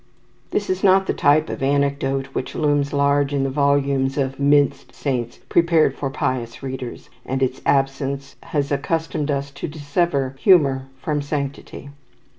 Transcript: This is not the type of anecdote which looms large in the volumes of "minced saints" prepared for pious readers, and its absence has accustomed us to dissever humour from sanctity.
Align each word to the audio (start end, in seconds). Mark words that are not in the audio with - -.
This 0.49 0.67
is 0.67 0.83
not 0.83 1.05
the 1.05 1.13
type 1.13 1.47
of 1.47 1.61
anecdote 1.61 2.33
which 2.33 2.55
looms 2.55 2.91
large 2.91 3.35
in 3.35 3.43
the 3.43 3.51
volumes 3.51 4.17
of 4.17 4.39
"minced 4.39 4.95
saints" 4.95 5.37
prepared 5.47 5.93
for 5.95 6.09
pious 6.09 6.63
readers, 6.63 7.11
and 7.23 7.43
its 7.43 7.61
absence 7.67 8.35
has 8.41 8.71
accustomed 8.71 9.29
us 9.29 9.51
to 9.51 9.67
dissever 9.67 10.35
humour 10.39 10.87
from 10.99 11.21
sanctity. 11.21 11.89